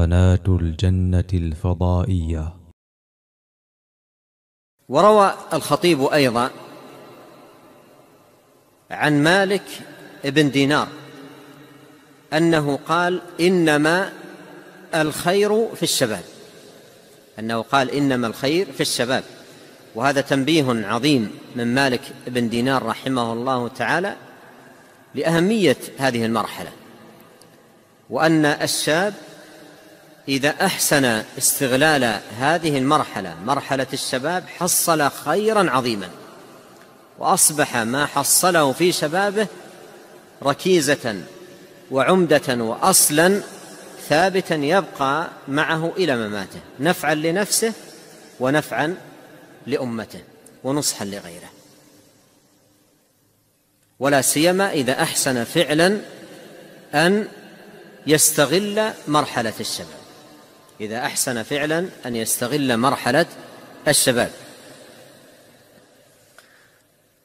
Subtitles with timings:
[0.00, 2.56] قناة الجنة الفضائية.
[4.88, 6.50] وروى الخطيب أيضا
[8.90, 9.62] عن مالك
[10.24, 10.88] بن دينار
[12.32, 14.12] أنه قال إنما
[14.94, 16.24] الخير في الشباب.
[17.38, 19.24] أنه قال إنما الخير في الشباب.
[19.94, 24.16] وهذا تنبيه عظيم من مالك بن دينار رحمه الله تعالى
[25.14, 26.72] لأهمية هذه المرحلة.
[28.10, 29.14] وأن الشاب
[30.30, 31.04] إذا أحسن
[31.38, 36.08] استغلال هذه المرحلة مرحلة الشباب حصل خيرا عظيما.
[37.18, 39.46] وأصبح ما حصله في شبابه
[40.42, 41.22] ركيزة
[41.90, 43.40] وعمدة وأصلا
[44.08, 46.60] ثابتا يبقى معه إلى مماته.
[46.80, 47.72] نفعا لنفسه
[48.40, 48.96] ونفعا
[49.66, 50.20] لأمته
[50.64, 51.50] ونصحا لغيره.
[53.98, 56.00] ولا سيما إذا أحسن فعلا
[56.94, 57.28] أن
[58.06, 59.99] يستغل مرحلة الشباب.
[60.80, 63.26] إذا أحسن فعلا أن يستغل مرحلة
[63.88, 64.30] الشباب.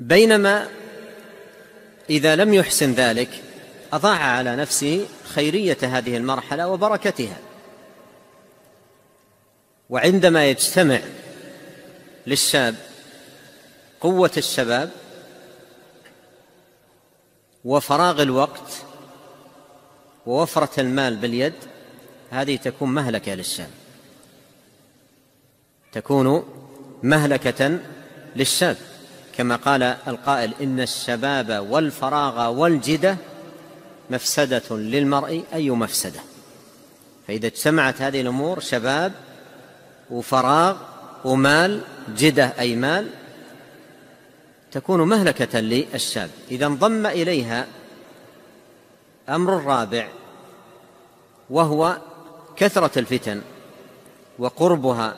[0.00, 0.68] بينما
[2.10, 3.42] إذا لم يحسن ذلك
[3.92, 7.36] أضاع على نفسه خيرية هذه المرحلة وبركتها.
[9.90, 11.00] وعندما يجتمع
[12.26, 12.74] للشاب
[14.00, 14.90] قوة الشباب
[17.64, 18.72] وفراغ الوقت
[20.26, 21.54] ووفرة المال باليد
[22.30, 23.70] هذه تكون مهلكة للشاب
[25.92, 26.44] تكون
[27.02, 27.78] مهلكة
[28.36, 28.76] للشاب
[29.36, 33.16] كما قال القائل إن الشباب والفراغ والجدة
[34.10, 36.20] مفسدة للمرء أي مفسدة.
[37.28, 39.12] فإذا اجتمعت هذه الأمور شباب
[40.10, 40.76] وفراغ
[41.24, 41.80] ومال
[42.16, 43.08] جدة أي مال
[44.72, 47.66] تكون مهلكة للشاب إذا انضم إليها
[49.28, 50.08] أمر الرابع
[51.50, 51.98] وهو
[52.60, 53.42] كثرة الفتن
[54.38, 55.16] وقربها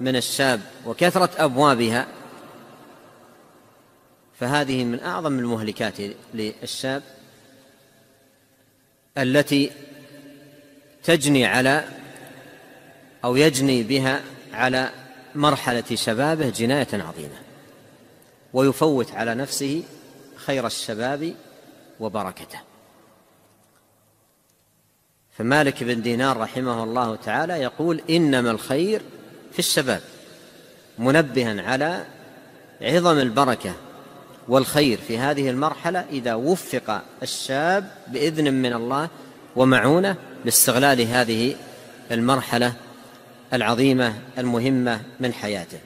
[0.00, 2.06] من الشاب وكثرة أبوابها
[4.40, 5.94] فهذه من أعظم المهلكات
[6.34, 7.02] للشاب
[9.18, 9.70] التي
[11.04, 11.84] تجني على
[13.24, 14.20] أو يجني بها
[14.52, 14.90] على
[15.34, 17.42] مرحلة شبابه جناية عظيمة
[18.52, 19.82] ويفوت على نفسه
[20.36, 21.34] خير الشباب
[22.00, 22.71] وبركته.
[25.38, 29.02] فمالك بن دينار رحمه الله تعالى يقول إنما الخير
[29.52, 30.00] في الشباب
[30.98, 32.04] منبها على
[32.80, 33.74] عظم البركة
[34.48, 39.08] والخير في هذه المرحلة إذا وفق الشاب بإذن من الله
[39.56, 41.56] ومعونة لاستغلال هذه
[42.10, 42.74] المرحلة
[43.52, 45.78] العظيمة المهمة من حياته.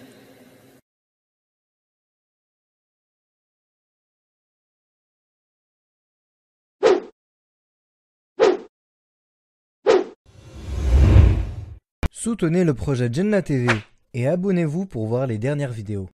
[12.19, 13.69] Soutenez le projet Jenna TV
[14.15, 16.09] et abonnez-vous pour voir les dernières vidéos.